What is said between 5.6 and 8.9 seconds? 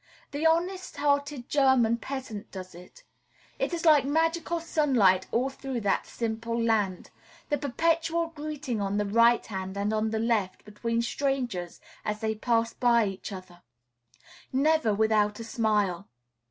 that simple land, the perpetual greeting